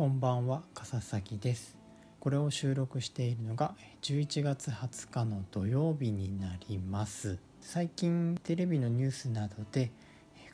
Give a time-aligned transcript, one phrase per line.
[0.00, 1.76] こんばんは笠崎です。
[2.20, 7.36] これを収録しているのが11月20日の土曜日になります。
[7.60, 9.90] 最近テレビのニュースなどで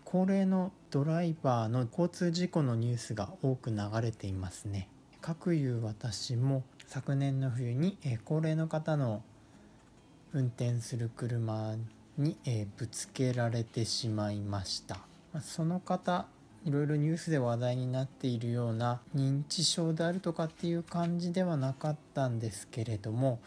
[0.05, 4.89] 高齢のドライバーの交通事故のニュースが多く流れていますね。
[5.21, 9.23] 各いう私も昨年の冬に高齢の方の
[10.33, 11.77] 運転する車
[12.19, 12.37] に
[12.77, 14.99] ぶつけられてしまいました。
[15.41, 16.27] その方
[16.67, 23.39] いろいろニュースで話題になっているような認知症であるとかっていう感じではなかったんですけれども、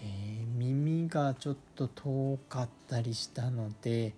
[0.00, 4.14] えー、耳がちょっと遠かったりしたので、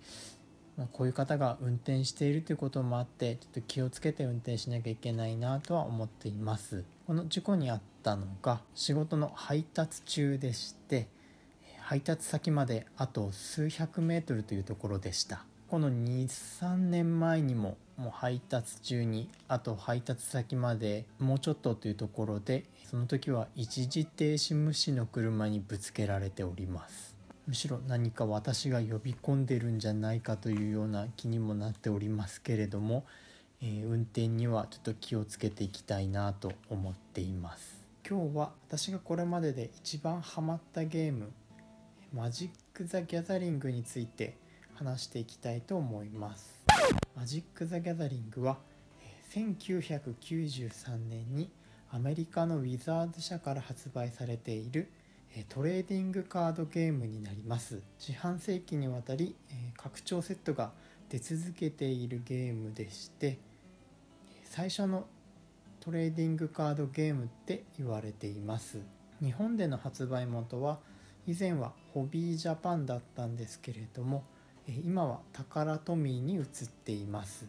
[0.77, 6.83] まあ、こういう方が運転しているということもあってちょっと気をつけて運転しなきゃいけないなとは思っています。
[7.07, 11.07] この事故に遭ったのが仕事の配達中でして
[11.79, 15.45] 配達先まであと数百メートルというところでした。
[15.71, 27.15] この23年前にももう配達中にあと配達先までもうちょっとというところでその時は一時停止無視の車にぶつけられております。
[27.47, 33.05] むしろ何か私が呼び込んでるんじゃないかというような気にもなっておりますけれども、
[33.61, 37.81] えー、運転にはちょっと気をつけていきたいなと思っています。
[38.05, 41.31] 今日は私がこれまでで一番ハマったゲーム
[42.13, 44.40] マジック・ザ・ギャザリングについて
[44.83, 46.65] 話していきたいと思います。
[47.15, 48.57] マジック・ザ・ギャザリングは
[49.31, 51.51] 1993年に
[51.91, 54.91] アメリカのウィザーズ社から発売されている
[55.49, 57.83] トレーディングカードゲームになります。
[57.99, 59.35] 四半世紀にわたり
[59.77, 60.71] 拡張セットが
[61.09, 63.37] 出続けているゲームでして
[64.45, 65.05] 最初の
[65.79, 68.79] トレーディングカードゲームって言われています。
[69.21, 70.79] 日本での発売元は
[71.27, 74.23] 以前はホビージャパンだったんですけれども
[74.85, 76.43] 今はタカラトミーに移っ
[76.83, 77.45] ています。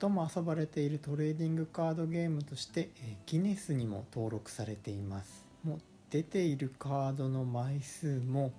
[0.00, 2.90] 最も遊ばれているトレーディングカードゲームとして
[3.26, 5.46] ギネスにも登録されています。
[5.64, 5.78] もう
[6.10, 8.52] 出ているカードの枚数も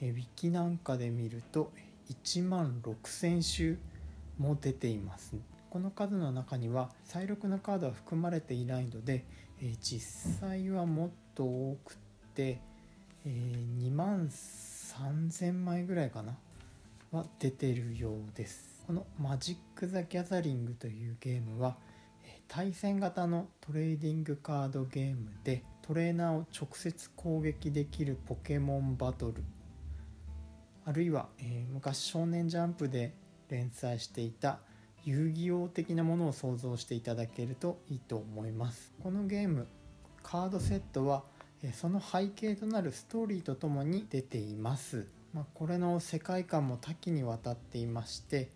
[0.00, 1.72] ウィキなんかで見ると
[2.24, 3.78] 1万6000種
[4.38, 5.34] も出ています。
[5.70, 9.24] この数の中には再録のカードは含まれていないので
[9.80, 11.96] 実際はもっと多く
[12.34, 12.60] て
[13.26, 16.36] 2万3000枚ぐらいかな。
[17.12, 18.84] は出てるようです。
[18.86, 21.76] このマジック・ザ・ギャザリングというゲームは
[22.48, 29.44] 対戦型のトレーディングカードゲームでトレーナーを直接攻撃できるポケモンバトル
[30.84, 33.14] あるいは、えー、昔少年ジャンプで
[33.48, 34.58] 連載していた
[35.04, 38.92] 遊戯王的なものを想像していただけるといいと思います。
[39.02, 39.66] このゲーム
[40.22, 41.24] カードセットは
[41.72, 45.06] その背景となるストーリーとともに出ています。
[45.32, 48.50] まあ、これの世界観も多岐にわたっていまして、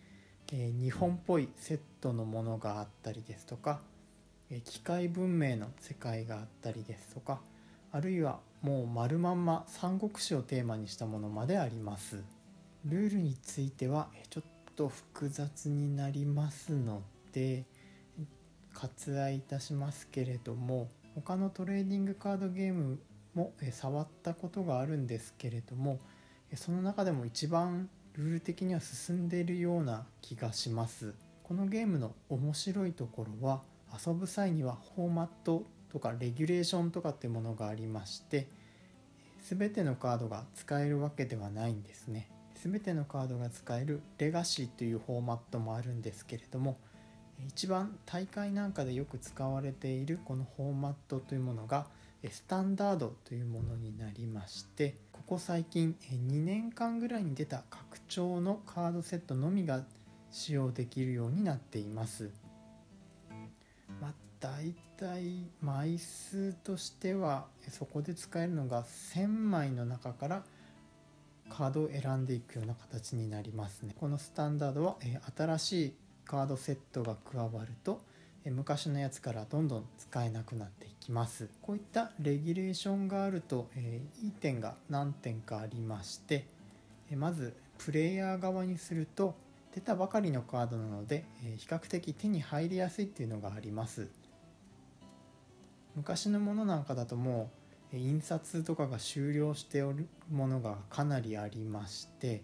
[0.52, 3.80] えー、日本っぽいセットのものがあったりですとか、
[4.50, 7.40] えー、機械文明の世界があったりですとか
[7.92, 12.24] あるいはもう丸まんま三国志をテーマにしたものまであります。
[12.86, 14.44] ルールについてはちょっ
[14.76, 17.02] と複雑になりますの
[17.32, 17.64] で
[18.74, 22.98] 割愛いたしますけれども他のトレーディングカードゲーム
[23.34, 25.98] も触ったことがあるんですけれども
[26.56, 31.14] その中でも一番ルール的には進んでいるような気がします。
[31.42, 33.62] このゲームの面白いところは
[34.06, 38.48] 遊ぶ際にはフォーマットとかレギュレーションとかっていうものがありまして
[39.42, 42.30] 全てのカードが使えるわけではないんですね。
[42.54, 46.78] 全てのカードが使えるレガシーというフォーマットもあるんですけれども
[47.46, 51.86] 一番大会なんかでよく使われているこのフォーマットというものが
[52.30, 59.84] スタンダードというものになりましてここ最近2年間ぐらいに出た拡張のカードセットのみが
[60.30, 62.30] 使用できるようになっています。
[64.00, 70.44] まあ大体枚数としてはそこで使えるのが1000枚の中から
[71.48, 73.94] カードを選んでいくような形になりますね。
[73.98, 74.96] このスタンダードは
[75.36, 75.94] 新しい
[76.24, 78.02] カードセットが加わると
[78.50, 81.48] 昔のやつからどんどん使えなくなっていきます。
[81.62, 86.46] こういったレギュレーションがあると、えー、いい点が何点かありまして、
[87.10, 89.34] えまずプレイヤー側にすると
[89.74, 94.08] 出たばかりのカードなので、えー、比較的手に入りやすいっていうのがあります。
[95.96, 97.50] 昔のものなんかだとも
[97.92, 102.42] う印刷とかが終了しておるものがかなりありまして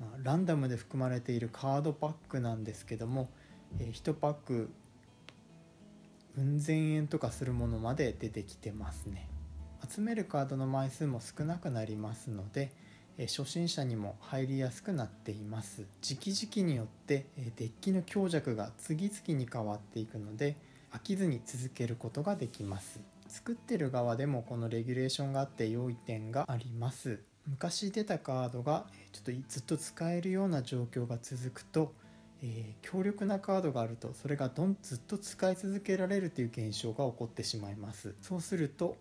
[0.00, 3.28] まあ、ランダムで含まれているカードパックなんですけども
[3.78, 4.70] え1パック
[6.36, 9.28] うん千円とかするものまで出てきてますね。
[9.88, 12.72] 集めるカードの枚数も少なくなりますので
[13.16, 15.86] え初心者にも入りやすくなっています。
[16.00, 20.56] 時期時期によってえデッキの強弱が次々に変わっていくので
[20.92, 23.00] 飽きずに続けることができます。
[23.28, 27.20] 作ってる側でもこのレギュレーションがあって良い点があります。
[27.46, 31.92] 昔出たカードがちょっとずっと使えるような状況が続くと、
[32.42, 38.14] えー、強力なカードがあるとそれがどんずっと使い続けられるという現象が起こってしまいます。
[38.22, 38.96] そうすると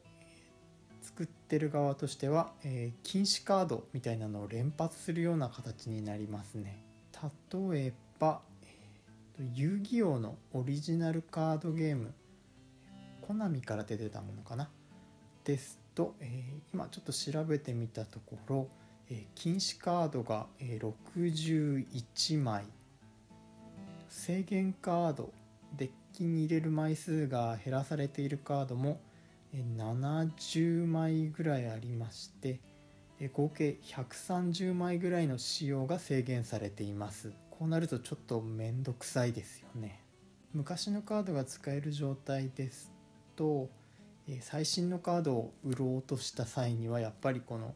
[1.01, 6.83] 作ってる側としては、えー、禁止カードみたいなのを連発するような形になりますね。
[7.13, 8.41] 例えば、
[9.39, 12.13] えー、遊戯王のオリジナルカードゲーム
[13.21, 14.69] コナミから出てたものかな？
[15.43, 18.67] ですと、えー、今ちょっと調べてみたところ、
[19.09, 22.65] えー、禁止カードが、え、61枚。
[24.09, 25.31] 制限カード
[25.75, 28.99] デッキに入れる枚数が減らされているカードも
[29.53, 32.59] 70枚ぐらいありまして
[33.33, 37.31] 合計130枚ぐらいの使用が制限されています。
[37.49, 40.03] こうなるとちょっと面倒くさいですよね。
[40.53, 42.91] 昔のカードが使える状態です
[43.35, 43.69] と
[44.41, 47.73] 最新のカードを売ろうとした際にはやっぱりこの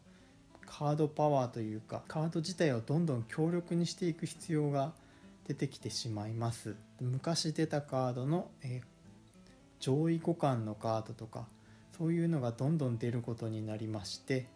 [0.66, 4.94] カードパワーというかカード自体をどんどん強力にしていく必要が
[5.51, 8.81] 出てきてしまいます昔出たカードの、え
[9.81, 11.45] 上位互換のカードとか
[11.98, 14.48] そういうのがどんどん出ることになりまして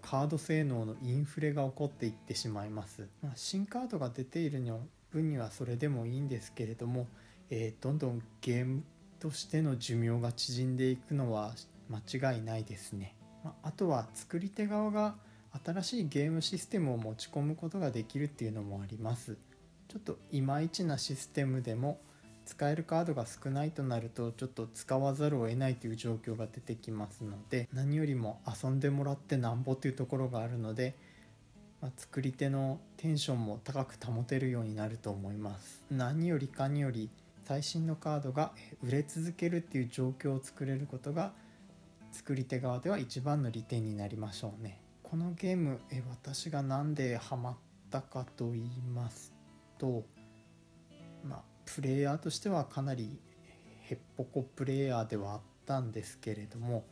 [0.00, 4.64] カード性能のインフレが起こっていってしまいます、まあ、新カードが出ている
[5.12, 7.06] 分にはそれでもいいんですけれども、
[7.50, 8.82] えー、どんどんゲーム
[9.20, 11.52] としての寿命が縮んでいくのは
[11.88, 13.14] 間違いないですね。
[13.44, 15.14] まあとは作り手側が
[15.64, 19.36] 新しいゲームシステムを持ち込むことができるっていうのもあります。
[19.92, 22.00] ちょっといまいちなシステムでも
[22.46, 30.96] 使えるカードが少ないとなるとちょっと使わざるを得ないという状況が出てきますので何よりも遊んでもらってなんぼというところがあるので、
[31.82, 35.84] まあ、作り手のテンションも高く保てるようになると思います。
[35.90, 37.10] 何よりかにより
[37.44, 38.52] 最新のカードが
[38.82, 41.32] 売れ続けるっていう状況を作れることが
[42.12, 44.80] 作り手側では一番の利点になりましょうね。
[45.02, 47.56] このゲームえ私が何でハマっ
[47.90, 49.31] たかと言います
[49.82, 50.04] と
[51.28, 53.18] まあプレイヤーとしてはかなり
[53.88, 56.84] へっぽこプレイヤーではあったんですけれども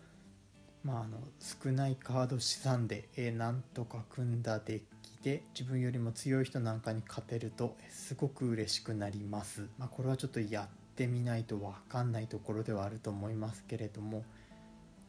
[0.82, 9.68] まああの少ないカード資産でえなんとか組んだデッキで自分よりも強い人なんかに勝てるとすごく嬉しくなります。
[9.78, 14.24] まあ、これはちょっとやってみないと分かんないところではあると思いますけれども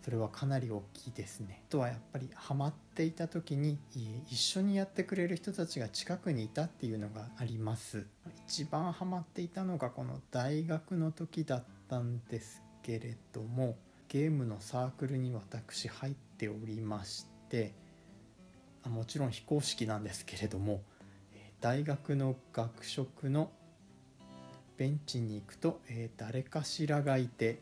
[0.03, 1.63] それはかなり大きいですね。
[1.67, 3.77] あとはやっぱりハマっていた時に
[4.29, 8.05] 一緒にやってくれる人たちが近くにいたっていうのがあります。
[8.47, 13.77] 一番ハマっていたのがこの大学の時だったんですけれども
[14.07, 17.73] ゲームのサークルに私入っておりまして
[18.89, 20.81] もちろん非公式なんですけれども
[21.61, 23.51] 大学の学食の
[24.77, 27.59] ベンチに行くと、え誰かしらがいて、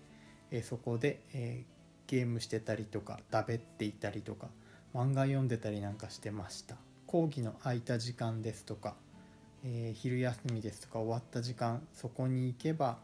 [0.51, 1.65] えそこで、え
[2.09, 4.47] ゲームしてたりとか食べっていたりとか
[4.95, 6.75] 漫画読んでたりなんかしてました。
[7.05, 8.95] 講義の空いた時間ですとか、
[9.63, 12.97] え昼休みですとか終わった時間そこに行けば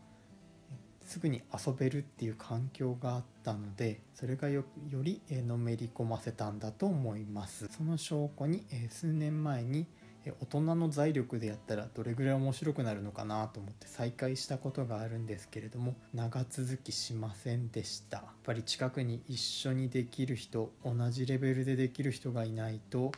[1.03, 4.63] すぐに遊べるっていう環境があったのでそれがよ
[5.03, 7.67] りのめり込ませたんだと思います。
[7.67, 9.85] その証拠に数年前に
[10.39, 18.17] 大人の財力でやったらどれぐらい面白くなるのかなと思って再開したことがあるんですけれども長続きしませんでした。
[18.17, 23.11] やっぱり近くに一緒にできる人同じレベルでできる人がいないと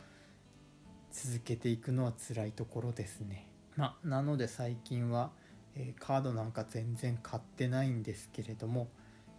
[1.12, 3.48] 続けていくのは辛いところですね。
[3.76, 5.30] まあなので最近は
[5.78, 8.88] えカードなんか全然買ってないんですけれども、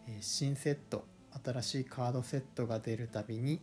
[0.07, 1.05] え新セット
[1.43, 3.61] 新しいカードセットが出るたびに、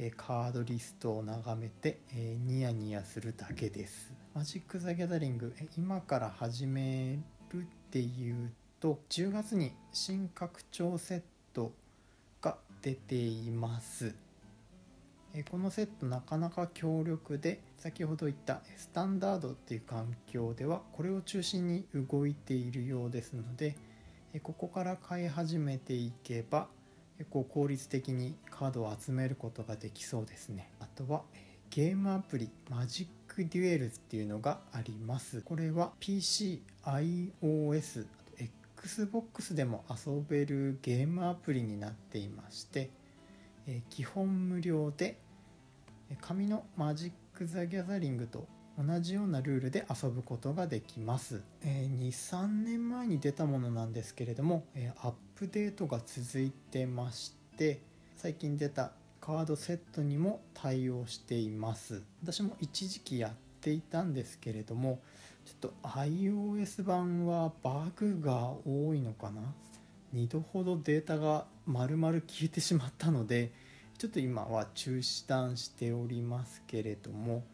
[0.00, 4.12] えカードリストを眺めて、えニヤニヤするだけです。
[4.32, 7.18] マジック・ザ・ギャザリング今から始め
[7.50, 11.72] るっていうと10月に新拡張セット
[12.40, 14.14] が出ています。
[15.50, 23.76] このセットなかなか強力で先ほど言ったスタンダードっていう環境ではこれを中心に動いているようですので
[24.42, 26.68] ここから買い始めていけば
[27.18, 30.70] 結構効率的にカードを集めることができそうですね。
[30.80, 31.22] あとは
[31.70, 35.42] ゲームアプリマジックデュエルっていうのがあります。
[35.42, 38.06] これは PC、iOS、
[38.84, 42.90] Xbox でも遊べるゲームアプリになっていまして
[43.90, 45.18] 基本無料で
[46.20, 48.46] 紙のマジック・ザ・ギャザリングと
[48.78, 57.80] 同じようなルールで遊ぶことができます、え、23年前に出たものなんですけれども、えー、アップデートが続いてまして
[58.16, 58.90] 最近出た
[59.20, 62.02] カードセットにも対応しています。
[62.24, 64.98] 私も一時期やっていたんですけれども
[65.44, 69.42] ちょっと iOS 版はバグが多いのかな
[70.12, 73.52] ？2度ほどデータが丸々消えてしまったので
[73.96, 77.44] ちょっと今は中止断しておりますけれども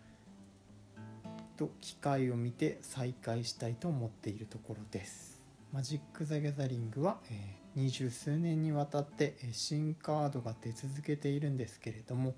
[1.59, 5.35] と機会を見て再開したいと思っているところです。
[5.71, 12.35] マジック・ザ・ギャザリングは、え、二十数年にわたって新カードが出続けているんですけれども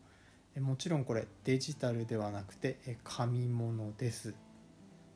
[0.59, 4.35] もちろんこれデジタルではなくて紙物です。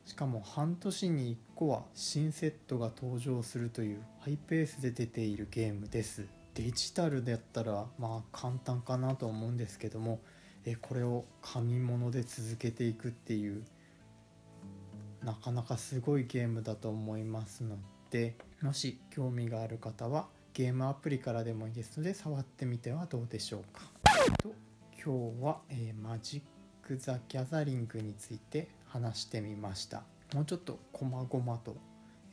[0.05, 6.27] しかも半年に1個は新セットが登場するというハイペースで出ているゲームです。
[6.53, 10.19] デジタルだったらまあ簡単かなと思うんですけども
[10.65, 13.63] えこれを紙物で続けていくっていう
[15.23, 17.77] なかなかすごいゲームだと思いますの
[18.11, 23.89] でもし興味がある方はゲームアプリからでもいいですので触ってみてはどうでしょうか。
[24.43, 24.53] と
[25.03, 26.41] 今日は、えー、マジッ
[26.87, 30.03] ク・ザ・ギャザリングについて話してみました
[30.35, 31.75] もうちょっと細々と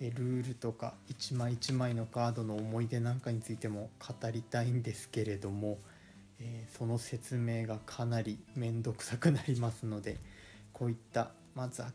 [0.00, 5.78] ルールとか一枚一枚のカードの思い出なんかについても語りたいんですけれども、
[6.40, 10.18] えー、その説明がかなり面倒くさくなりますので
[10.72, 11.86] こういった、まあ、ざっ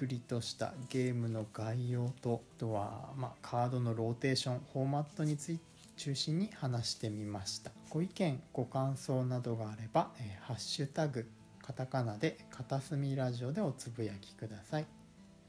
[0.00, 7.70] くりとしたゲームの概要とあとは、まあ、カードのローテーションフォーマットについて中心に話してみました。
[7.90, 11.28] ご意見ご感想などがあれば「えー、ハッシュタグ
[11.60, 14.86] カタカナで片隅ラジオでおつぶやきください。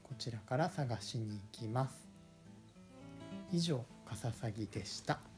[0.02, 2.06] こちらから探しに行きます。
[3.50, 5.31] 以上かささぎでした。